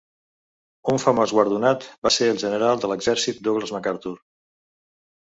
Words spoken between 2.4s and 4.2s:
general de l'exèrcit Douglas MacArthur.